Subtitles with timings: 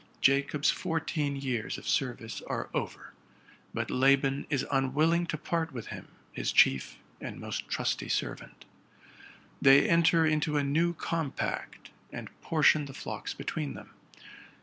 [0.19, 3.13] Jacob's fourteen years of service are over;
[3.71, 8.65] but Laban is unwilling to part with him, his chief and most trusty ser vant.
[9.61, 13.91] They enter into a new compact, and portion the flocks between them.